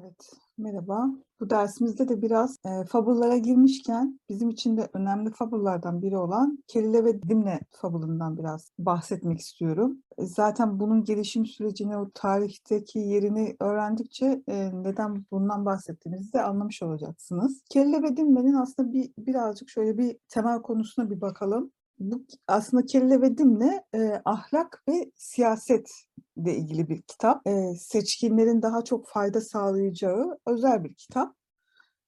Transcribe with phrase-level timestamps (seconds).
[0.00, 1.10] Evet, merhaba.
[1.40, 7.04] Bu dersimizde de biraz e, fabullara girmişken bizim için de önemli fabullardan biri olan Kelile
[7.04, 9.98] ve Dimne fabulundan biraz bahsetmek istiyorum.
[10.18, 16.82] E, zaten bunun gelişim sürecini, o tarihteki yerini öğrendikçe e, neden bundan bahsettiğimizi de anlamış
[16.82, 17.62] olacaksınız.
[17.70, 21.72] Kelile ve Dimne'nin aslında bir birazcık şöyle bir temel konusuna bir bakalım.
[21.98, 25.90] Bu aslında Kelle ve Dimne e, ahlak ve siyaset
[26.36, 27.46] ile ilgili bir kitap.
[27.46, 31.36] E, seçkinlerin daha çok fayda sağlayacağı özel bir kitap.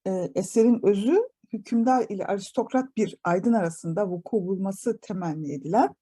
[0.06, 5.95] E, eserin özü hükümdar ile aristokrat bir aydın arasında vuku bulması temenni edilen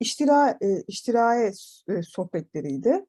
[0.00, 1.52] iştira, e, iştirae
[1.88, 3.06] e, sohbetleriydi.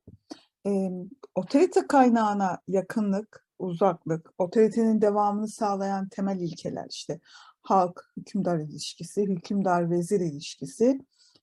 [0.67, 0.89] E,
[1.35, 7.19] otorite kaynağına yakınlık, uzaklık, otoritenin devamını sağlayan temel ilkeler işte
[7.61, 10.99] halk hükümdar ilişkisi, hükümdar vezir ilişkisi,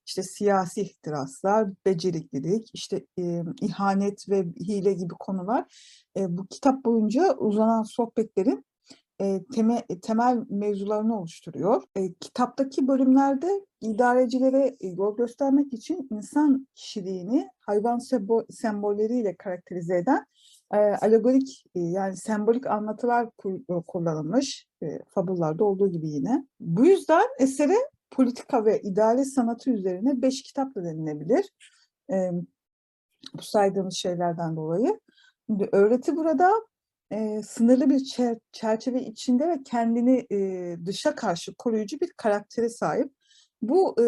[0.07, 5.65] işte siyasi ihtiraslar, beceriklilik, işte e, ihanet ve hile gibi konular
[6.17, 8.65] e, bu kitap boyunca uzanan sohbetlerin
[9.21, 11.83] e, teme, temel mevzularını oluşturuyor.
[11.97, 17.99] E, kitaptaki bölümlerde idarecilere yol göstermek için insan kişiliğini hayvan
[18.51, 20.27] sembolleriyle karakterize eden
[20.73, 23.29] e, alegorik e, yani sembolik anlatılar
[23.87, 26.47] kullanılmış e, fabullarda olduğu gibi yine.
[26.61, 27.77] Bu yüzden esere
[28.15, 31.51] politika ve idare sanatı üzerine beş kitap da denilebilir.
[32.11, 32.31] E,
[33.35, 35.01] bu saydığımız şeylerden dolayı.
[35.47, 36.51] Şimdi öğreti burada
[37.11, 38.01] e, sınırlı bir
[38.53, 43.13] çerçeve içinde ve kendini e, dışa karşı koruyucu bir karaktere sahip.
[43.63, 44.07] Bu e,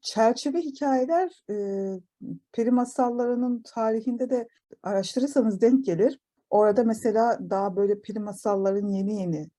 [0.00, 1.54] çerçeve hikayeler e,
[2.52, 4.48] peri masallarının tarihinde de
[4.82, 6.18] araştırırsanız denk gelir.
[6.50, 9.50] Orada mesela daha böyle peri masalların yeni yeni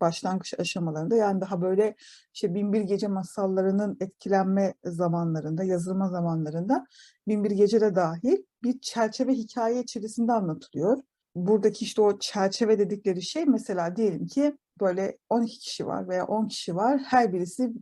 [0.00, 1.94] başlangıç aşamalarında yani daha böyle
[2.34, 6.86] işte Binbir Gece masallarının etkilenme zamanlarında, yazılma zamanlarında
[7.28, 10.98] Binbir Gece de dahil bir çerçeve hikaye içerisinde anlatılıyor.
[11.34, 16.48] Buradaki işte o çerçeve dedikleri şey mesela diyelim ki böyle 12 kişi var veya 10
[16.48, 17.00] kişi var.
[17.06, 17.72] Her birisi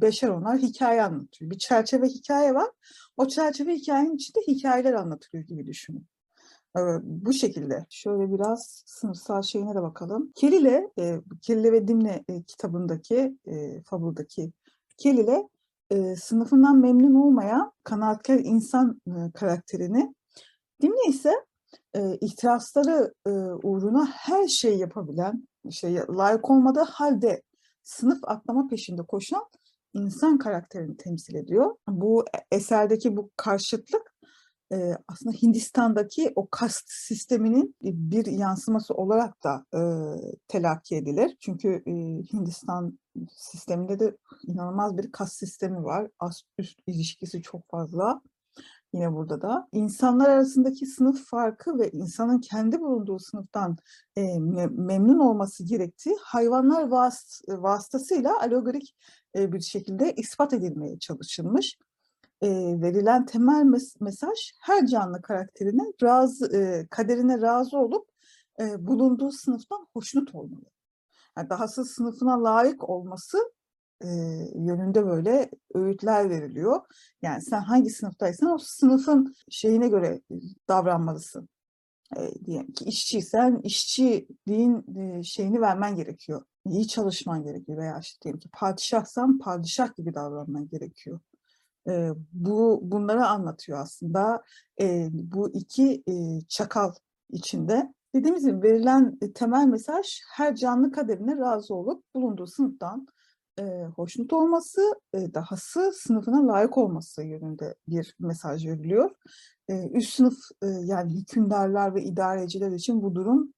[0.00, 1.50] beşer onar hikaye anlatıyor.
[1.50, 2.70] Bir çerçeve hikaye var.
[3.16, 6.06] O çerçeve hikayenin içinde hikayeler anlatılıyor gibi düşünün.
[7.02, 7.86] Bu şekilde.
[7.90, 10.32] Şöyle biraz sınıfsal şeyine de bakalım.
[10.34, 14.52] Kelile, e, Kelile ve Dimne e, kitabındaki, e, fabuldaki
[14.96, 15.48] Kelile,
[15.90, 20.14] e, sınıfından memnun olmayan kanaatkar insan e, karakterini,
[20.82, 21.32] Dimne ise
[21.94, 23.30] e, ihtirasları e,
[23.62, 27.42] uğruna her şeyi yapabilen, şey, layık olmadığı halde
[27.82, 29.42] sınıf atlama peşinde koşan
[29.94, 31.76] insan karakterini temsil ediyor.
[31.88, 34.09] Bu eserdeki bu karşıtlık
[34.72, 39.80] e, aslında Hindistan'daki o kast sisteminin bir yansıması olarak da e,
[40.48, 41.36] telakki edilir.
[41.40, 41.92] Çünkü e,
[42.32, 42.98] Hindistan
[43.30, 44.16] sisteminde de
[44.46, 46.08] inanılmaz bir kast sistemi var.
[46.18, 48.22] Ast üst ilişkisi çok fazla.
[48.92, 53.76] Yine burada da insanlar arasındaki sınıf farkı ve insanın kendi bulunduğu sınıftan
[54.16, 54.38] e,
[54.70, 58.96] memnun olması gerektiği hayvanlar vas vasıtasıyla alegorik
[59.36, 61.78] e, bir şekilde ispat edilmeye çalışılmış
[62.42, 62.48] e,
[62.82, 68.08] verilen temel mes mesaj her canlı karakterine razı, e, kaderine razı olup
[68.60, 70.70] e, bulunduğu sınıftan hoşnut olmalı.
[71.36, 73.38] Yani dahası sınıfına layık olması
[74.04, 74.08] e,
[74.54, 76.80] yönünde böyle öğütler veriliyor.
[77.22, 80.20] Yani sen hangi sınıftaysan o sınıfın şeyine göre
[80.68, 81.48] davranmalısın.
[82.16, 86.42] E, diyelim ki işçiysen işçiliğin e, şeyini vermen gerekiyor.
[86.66, 91.20] İyi çalışman gerekiyor veya işte diyelim ki padişahsan padişah gibi davranman gerekiyor
[91.88, 94.42] e, bu bunları anlatıyor aslında.
[94.80, 96.92] E, bu iki e, çakal
[97.30, 97.94] içinde.
[98.14, 103.06] Dediğimiz gibi verilen temel mesaj her canlı kaderine razı olup bulunduğu sınıftan
[103.58, 104.80] e, hoşnut olması,
[105.14, 109.10] e, dahası sınıfına layık olması yönünde bir mesaj veriliyor.
[109.68, 113.52] E, üst sınıf e, yani hükümdarlar ve idareciler için bu durum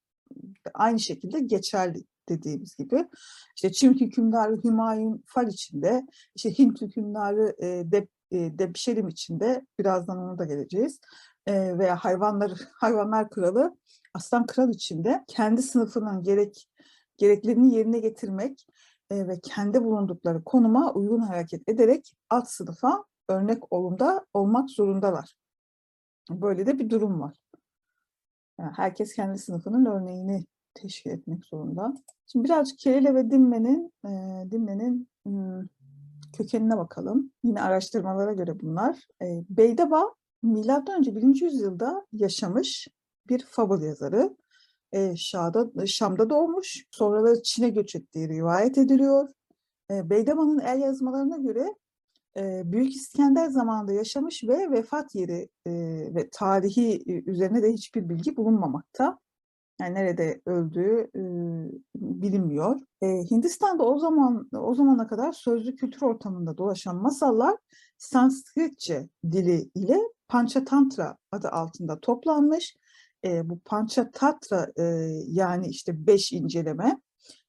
[0.75, 3.09] aynı şekilde geçerli dediğimiz gibi.
[3.57, 10.19] İşte Çin hükümdarı Hümayun Fal içinde, işte Hint hükümdarı e, Dep, e, Depşerim içinde, birazdan
[10.19, 11.01] ona da geleceğiz.
[11.47, 13.77] E, veya hayvanlar hayvanlar kralı
[14.15, 16.69] Aslan Kral içinde kendi sınıfının gerek
[17.17, 18.67] gereklerini yerine getirmek
[19.11, 25.35] e, ve kendi bulundukları konuma uygun hareket ederek alt sınıfa örnek olumda olmak zorundalar.
[26.31, 27.39] Böyle de bir durum var.
[28.59, 31.95] Yani herkes kendi sınıfının örneğini teşkil etmek zorunda.
[32.27, 34.11] Şimdi birazcık Kerele ve Dimme'nin e,
[34.51, 35.67] Dimme'nin hmm,
[36.33, 37.33] kökenine bakalım.
[37.45, 39.09] Yine araştırmalara göre bunlar.
[39.23, 41.41] E, Beydeba milattan önce 1.
[41.43, 42.89] yüzyılda yaşamış
[43.29, 44.37] bir fabul yazarı.
[44.93, 46.87] E, Şam'da, Şam'da doğmuş.
[46.91, 49.29] Sonra da Çin'e göç ettiği rivayet ediliyor.
[49.91, 51.75] E, Beydeba'nın el yazmalarına göre
[52.37, 58.09] Eee, Büyük İskender zamanında yaşamış ve vefat yeri, eee, ve tarihi, eee, üzerine de hiçbir
[58.09, 59.19] bilgi bulunmamakta.
[59.83, 62.81] Yani nerede öldüğü, ııı, bilinmiyor.
[63.03, 67.57] Eee, Hindistan'da o zaman o zamana kadar sözlü kültür ortamında dolaşan masallar
[67.99, 69.99] Sanskritçe dili ile
[70.29, 72.77] Panchatantra adı altında toplanmış.
[73.25, 77.01] Eee, bu Panchatantra, eee, yani işte 5 inceleme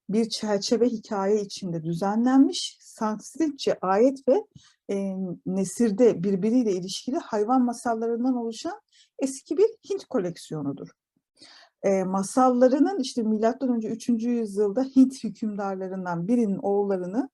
[0.09, 4.43] bir çerçeve hikaye içinde düzenlenmiş Sanskritçe ayet ve
[4.89, 8.79] eee, nesirde birbiriyle ilişkili hayvan masallarından oluşan
[9.19, 11.02] eski bir Hint koleksiyonudur.
[11.85, 14.29] Eee, masallarının işte milattan önce 3.
[14.29, 17.29] yüzyılda Hint hükümdarlarından birinin oğullarını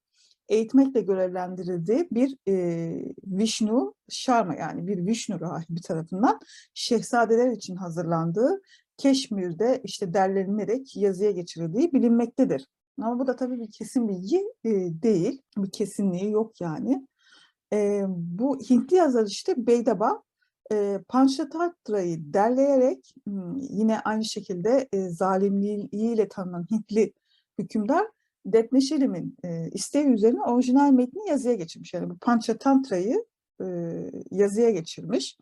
[0.50, 6.40] eğitmekle görevlendirildiği bir eee, Vishnu Sharma yani bir Vishnu rahibi tarafından
[6.74, 8.62] şehzadeler için hazırlandığı
[8.98, 12.68] Keşmir'de işte derlenilerek yazıya geçirildiği bilinmektedir.
[13.02, 15.42] Ama bu da tabii bir kesin bilgi eee, değil.
[15.58, 17.08] Bir kesinliği yok yani.
[17.72, 20.24] Eee, bu Hintli yazar işte Beydaba
[20.72, 23.16] eee, Panchatatra'yı derleyerek
[23.70, 27.14] yine aynı şekilde eee, zalimliğiyle tanınan Hintli
[27.60, 28.08] hükümdar
[28.46, 31.94] Depneşelim'in eee, isteği üzerine orijinal metni yazıya geçirmiş.
[31.94, 33.26] Yani bu Panchatantra'yı
[33.62, 35.38] eee, yazıya geçirmiş.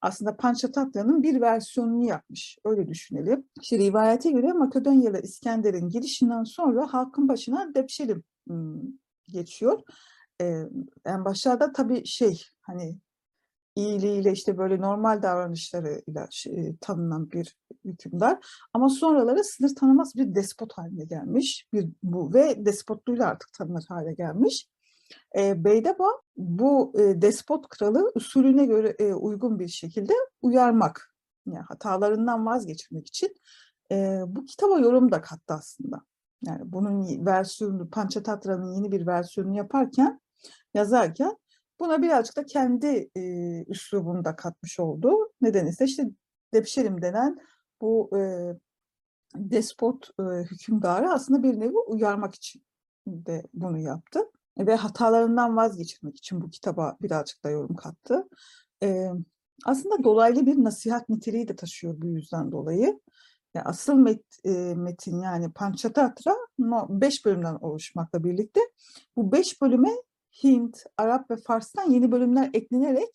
[0.00, 2.58] Aslında Panchatatra'nın bir versiyonunu yapmış.
[2.64, 3.44] Öyle düşünelim.
[3.62, 8.24] İşte rivayete göre Makedonyalı İskender'in girişinden sonra halkın başına Depşelim
[9.28, 9.80] geçiyor.
[10.40, 10.68] Eee,
[11.04, 12.98] en başlarda tabii şey hani
[13.76, 18.38] iyiliğiyle işte böyle normal davranışlarıyla şey, tanınan bir hükümdar.
[18.72, 21.68] Ama sonraları sınır tanımaz bir despot haline gelmiş.
[21.72, 24.68] Bir, bu ve despotluğuyla artık tanınır hale gelmiş.
[25.38, 30.12] E, Beydeba bu e, despot kralı usulüne göre e, uygun bir şekilde
[30.42, 31.14] uyarmak,
[31.46, 33.36] yani hatalarından vazgeçirmek için
[33.92, 36.02] e, bu kitaba yorum da kattı aslında.
[36.42, 40.20] Yani bunun versiyonu, Panchatatra'nın yeni bir versiyonunu yaparken,
[40.74, 41.36] yazarken
[41.80, 43.22] buna birazcık da kendi e,
[43.66, 45.32] üslubunu da katmış oldu.
[45.40, 46.10] Nedeni ise işte
[46.54, 47.38] Depşelim denen
[47.80, 48.20] bu e,
[49.34, 52.62] despot e, hükümdarı aslında bir nevi uyarmak için
[53.06, 54.20] de bunu yaptı.
[54.58, 58.28] Ve hatalarından vazgeçirmek için bu kitaba birazcık da yorum kattı.
[58.82, 59.08] E,
[59.64, 63.00] aslında dolaylı bir nasihat niteliği de taşıyor bu yüzden dolayı.
[63.54, 66.14] Yani asıl met, e, metin yani Panchatra
[66.58, 68.60] 5 bölümden oluşmakla birlikte
[69.16, 69.90] bu 5 bölüme
[70.44, 73.08] Hint, Arap ve Fars'tan yeni bölümler eklenerek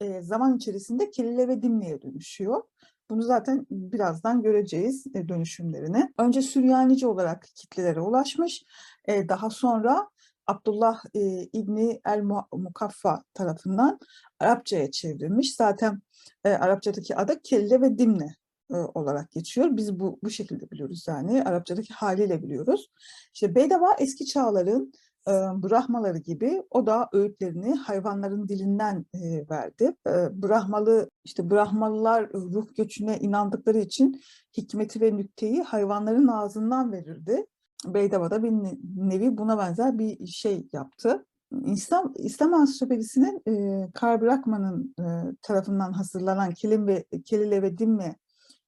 [0.00, 2.62] e, zaman içerisinde Kelile ve Dimne'ye dönüşüyor.
[3.10, 6.12] Bunu zaten birazdan göreceğiz e, dönüşümlerini.
[6.18, 8.64] Önce Süryanice olarak kitlelere ulaşmış.
[9.04, 10.08] E, daha sonra
[10.46, 13.98] Abdullah e, İbni El Mukaffa tarafından
[14.40, 15.54] Arapçaya çevrilmiş.
[15.54, 16.02] Zaten
[16.44, 18.36] e, Arapçadaki adı Kelle ve Dimne
[18.70, 19.68] olarak geçiyor.
[19.70, 21.42] Biz bu, bu şekilde biliyoruz yani.
[21.42, 22.90] Arapçadaki haliyle biliyoruz.
[23.34, 24.92] İşte Beydava eski çağların
[25.62, 29.06] Brahmaları gibi o da öğütlerini hayvanların dilinden
[29.50, 29.96] verdi.
[30.42, 34.20] Brahmalı işte Brahmalılar ruh göçüne inandıkları için
[34.56, 37.46] hikmeti ve nükteyi hayvanların ağzından verirdi.
[37.86, 38.52] Beydava'da bir
[38.96, 41.26] nevi buna benzer bir şey yaptı.
[41.64, 45.04] İslam, İslam Ansiklopedisi'nin e, Karl Brackmann'ın e,
[45.42, 48.16] tarafından hazırlanan Kelim ve Kelile ve Dimme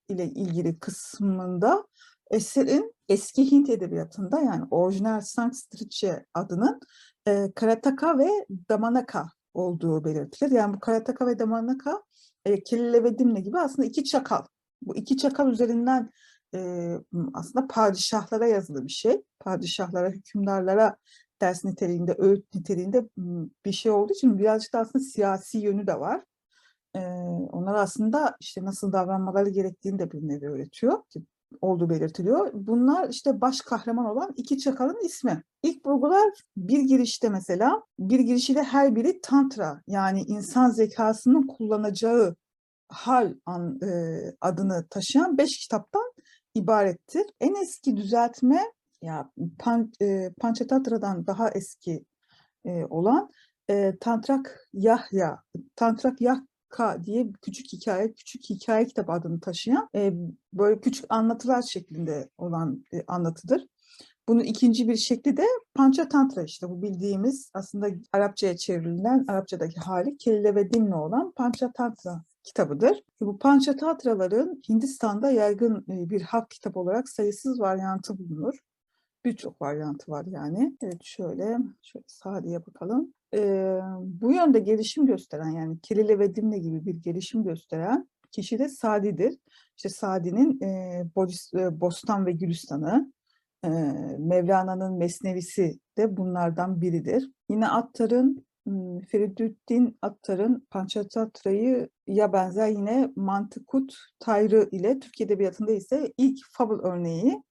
[0.09, 1.87] ile ilgili kısmında
[2.31, 6.81] eserin eski Hint edebiyatında yani orijinal Sanskritçe adının
[7.29, 8.29] e, Karataka ve
[8.69, 10.51] Damanaka olduğu belirtilir.
[10.51, 12.03] Yani bu Karataka ve Damanaka
[12.45, 14.45] e, Kelile ve Dimne gibi aslında iki çakal.
[14.83, 16.11] Bu iki çakal üzerinden
[16.55, 16.93] e,
[17.35, 19.23] aslında padişahlara yazılı bir şey.
[19.41, 20.97] Padişahlara, hükümdarlara
[21.41, 23.09] ders niteliğinde, öğüt niteliğinde
[23.64, 26.25] bir şey olduğu için birazcık da aslında siyasi yönü de var.
[26.95, 27.00] E,
[27.52, 31.02] onlar aslında işte nasıl davranmaları gerektiğini de bir nevi öğretiyor
[31.61, 32.50] olduğu belirtiliyor.
[32.55, 35.43] Bunlar işte baş kahraman olan iki çakalın ismi.
[35.62, 42.37] İlk vurgular bir girişte mesela, bir girişiyle her biri tantra yani insan zekasının kullanacağı
[42.88, 46.12] hal an, e, adını taşıyan beş kitaptan
[46.55, 47.27] ibarettir.
[47.41, 48.62] En eski düzeltme
[49.03, 52.05] ya Pan, e, Panchatatra'dan daha eski
[52.65, 53.31] e, olan
[53.71, 55.43] e, Tantrak Yahya,
[55.77, 56.21] Tantrak
[56.69, 60.13] Yahka diye küçük hikaye, küçük hikaye kitabı adını taşıyan e,
[60.53, 63.67] böyle küçük anlatılar şeklinde olan e, anlatıdır.
[64.29, 65.45] Bunun ikinci bir şekli de
[65.75, 73.03] Panchatantra işte bu bildiğimiz aslında Arapçaya çevrilen Arapçadaki hali Kelle ve Dimle olan Panchatantra kitabıdır.
[73.21, 78.55] Bu Panchatatraların Hindistan'da yaygın bir halk kitabı olarak sayısız varyantı bulunur.
[79.25, 80.77] Birçok varyantı var yani.
[80.83, 83.15] Evet şöyle, şöyle Sadi'ye bakalım.
[83.35, 83.81] Ee,
[84.28, 89.38] bu yönde gelişim gösteren yani Kelile ve Dimne gibi bir gelişim gösteren kişi de Sadi'dir.
[89.76, 93.12] İşte Sadi'nin e, Bostan ve Gülistan'ı,
[93.64, 93.68] e,
[94.18, 97.30] Mevlana'nın Mesnevisi de bunlardan biridir.
[97.50, 98.47] Yine Attar'ın
[99.08, 107.42] Feridüddin Attar'ın Pançatatra'ya benzer yine Mantıkut Tayrı ile Türk edebiyatında ise ilk fable örneği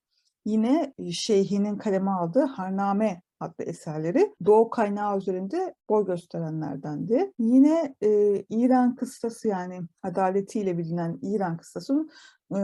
[0.50, 7.32] yine şeyhinin kaleme aldığı Harname adlı eserleri Doğu kaynağı üzerinde boy gösterenlerdendi.
[7.38, 12.08] Yine eee, İran kıssası yani adaletiyle bilinen İran kıssası
[12.54, 12.58] eee,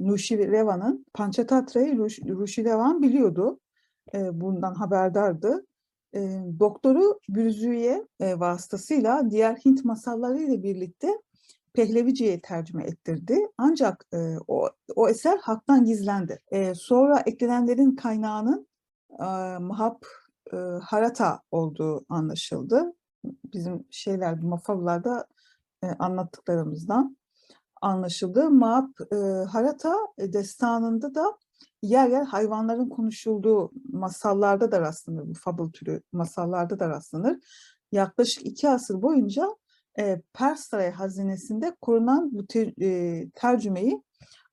[0.00, 3.60] Nuşireva'nın Pançatatra'yı Ruş, Ruşirevan biliyordu.
[4.14, 5.66] Eee, bundan haberdardı.
[6.14, 11.08] Eee, doktoru Bürüzüye eee, vasıtasıyla diğer Hint masalları ile birlikte
[11.76, 13.38] Pehlevice'ye tercüme ettirdi.
[13.58, 16.40] Ancak eee, o, o eser halktan gizlendi.
[16.52, 18.68] Eee, sonra eklenenlerin kaynağının
[19.20, 19.96] eee, Mahab
[20.52, 22.92] eee, Harata olduğu anlaşıldı.
[23.54, 25.26] Bizim şeyler, mafallarda
[25.82, 27.16] eee, anlattıklarımızdan
[27.82, 28.50] anlaşıldı.
[28.50, 31.24] Mahab eee, Harata e, destanında da
[31.82, 35.28] yer yer hayvanların konuşulduğu masallarda da rastlanır.
[35.28, 37.38] Bu fable türü masallarda da rastlanır.
[37.92, 39.48] Yaklaşık iki asır boyunca
[39.98, 44.02] eee, Pers Saray hazinesinde korunan bu te- eee, tercümeyi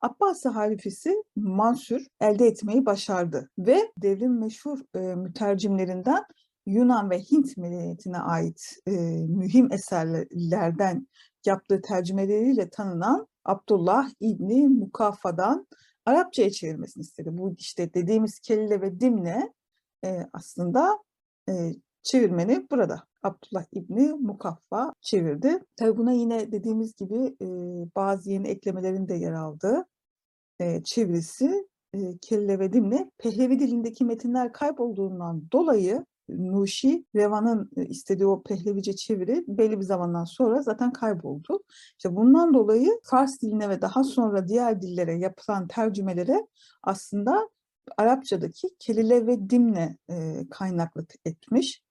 [0.01, 6.23] Abbasi halifesi Mansur elde etmeyi başardı ve devrin meşhur eee, mütercimlerinden
[6.65, 11.07] Yunan ve Hint medeniyetine ait eee, mühim eserlerden
[11.45, 15.67] yaptığı tercümeleriyle tanınan Abdullah İbni Mukaffa'dan
[16.05, 17.29] Arapçaya çevirmesini istedi.
[17.33, 19.53] Bu işte dediğimiz kelle ve dimle
[20.03, 20.99] eee, aslında
[21.47, 23.03] eee, çevirmeni burada.
[23.23, 25.59] Abdullah İbni Mukaffa çevirdi.
[25.75, 29.85] Tabii buna yine dediğimiz gibi eee, bazı yeni eklemelerin de yer aldığı
[30.59, 32.59] eee, çevirisi eee, kelle
[33.17, 40.23] Pehlevi dilindeki metinler kaybolduğundan dolayı Nuşi Revan'ın e, istediği o Pehlevice çeviri belli bir zamandan
[40.25, 41.63] sonra zaten kayboldu.
[41.97, 46.47] İşte bundan dolayı Fars diline ve daha sonra diğer dillere yapılan tercümelere
[46.83, 47.49] aslında
[47.97, 51.83] Arapçadaki kelile ve dimle e, kaynaklık etmiş.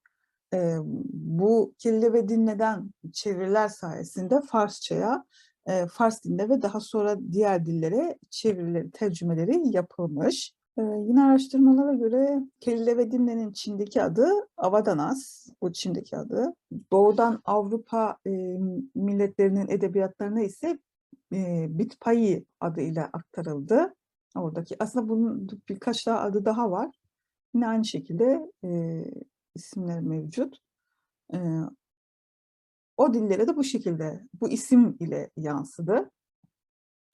[0.53, 0.77] E,
[1.13, 5.25] bu kelile ve dimleden çeviriler sayesinde Farsçaya,
[5.65, 10.53] e, Fars diline ve daha sonra diğer dillere çevirileri, tercümeleri yapılmış.
[10.77, 16.53] E, yine araştırmalara göre kelile ve dimlenin Çin'deki adı Avadanas, bu Çin'deki adı.
[16.91, 18.31] Doğudan Avrupa e,
[18.95, 20.79] milletlerinin edebiyatlarına ise
[21.33, 23.93] e, Bitpayi adıyla aktarıldı.
[24.35, 26.95] Oradaki aslında bunun birkaç daha adı daha var.
[27.53, 29.03] Yine aynı şekilde e,
[29.55, 30.57] isimler mevcut.
[31.33, 31.37] E,
[32.97, 36.11] o dillere de bu şekilde bu isim ile yansıdı.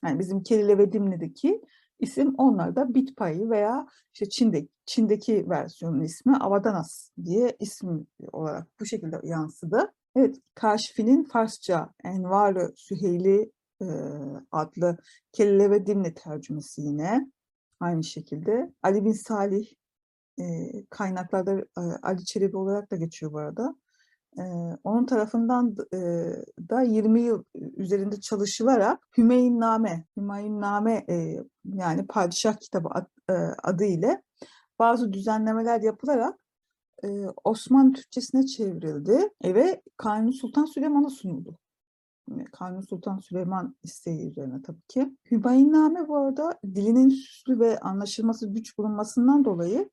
[0.03, 1.61] Yani bizim Kelile ve Dimne'deki
[1.99, 9.19] isim onlarda Bitpayi veya işte Çin'de, Çin'deki versiyonun ismi Avadanas diye isim olarak bu şekilde
[9.23, 9.93] yansıdı.
[10.15, 13.85] Evet, Kaşfi'nin Farsça Envar-ı Süheyli e,
[14.51, 14.97] adlı
[15.31, 17.31] Kelile ve Dimne tercümesi yine
[17.79, 18.73] aynı şekilde.
[18.83, 19.67] Ali bin Salih
[20.89, 21.65] kaynaklarda
[22.03, 23.75] Ali Çelebi olarak da geçiyor bu arada.
[24.83, 25.77] Onun tarafından
[26.69, 31.05] da 20 yıl üzerinde çalışılarak Hümeynname, Hümeynname
[31.65, 33.07] yani Padişah Kitabı ad,
[33.63, 34.23] adı ile
[34.79, 36.39] bazı düzenlemeler yapılarak
[37.43, 41.57] Osmanlı Türkçesine çevrildi ve Kanuni Sultan Süleyman'a sunuldu.
[42.51, 45.17] Kanuni Sultan Süleyman isteği üzerine tabii ki.
[45.31, 49.89] Hümayinname bu arada dilinin süslü ve anlaşılması güç bulunmasından dolayı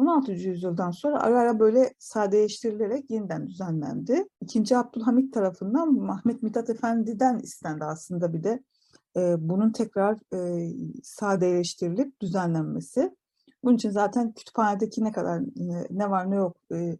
[0.00, 0.32] 16.
[0.32, 4.28] yüzyıldan sonra ara ara böyle sadeleştirilerek yeniden düzenlendi.
[4.40, 8.62] İkinci Abdülhamit tarafından Mahmet Mithat Efendi'den istendi aslında bir de
[9.16, 13.16] e, bunun tekrar e, sadeleştirilip düzenlenmesi.
[13.64, 16.96] Bunun için zaten kütüphanedeki ne kadar e, ne var ne yok e,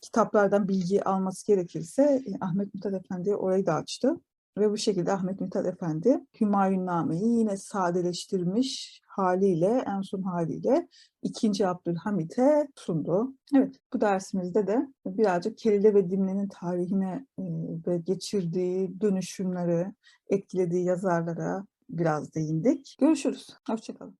[0.00, 4.16] kitaplardan bilgi alması gerekirse e, Ahmet Mithat Efendi orayı da açtı.
[4.58, 10.88] Ve bu şekilde Ahmet Mithat Efendi Hümayunname'yi yine sadeleştirmiş haliyle, en son haliyle
[11.22, 11.66] 2.
[11.66, 13.34] Abdülhamit'e sundu.
[13.56, 17.42] Evet, bu dersimizde de birazcık Kelile ve Dimle'nin tarihine e,
[17.86, 19.86] ve geçirdiği dönüşümleri,
[20.30, 22.96] etkilediği yazarlara biraz değindik.
[23.00, 23.48] Görüşürüz.
[23.66, 24.16] Hoşçakalın.